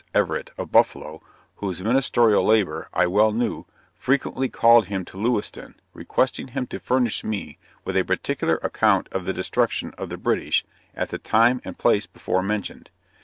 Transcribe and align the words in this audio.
Everett, 0.15 0.49
of 0.57 0.71
Buffalo, 0.71 1.21
whose 1.57 1.83
ministerial 1.83 2.43
labor, 2.43 2.89
I 2.91 3.05
well 3.05 3.31
knew, 3.31 3.67
frequently 3.99 4.49
called 4.49 4.87
him 4.87 5.05
to 5.05 5.15
Lewiston, 5.17 5.75
requesting 5.93 6.47
him 6.47 6.65
to 6.73 6.79
furnish 6.79 7.23
me 7.23 7.59
with 7.85 7.95
a 7.95 8.01
particular 8.01 8.55
account 8.63 9.07
of 9.11 9.25
the 9.25 9.31
destruction 9.33 9.93
of 9.99 10.09
the 10.09 10.17
British, 10.17 10.65
at 10.95 11.09
the 11.09 11.19
time 11.19 11.61
and 11.63 11.77
place 11.77 12.07
before 12.07 12.41
mentioned. 12.41 12.89